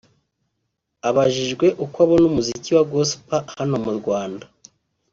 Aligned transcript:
Abajijwe 1.09 1.67
uko 1.83 1.97
abona 2.05 2.25
umuziki 2.31 2.69
wa 2.77 2.83
Gospel 2.91 3.43
hano 3.57 3.75
mu 3.85 3.91
Rwanda 3.99 4.45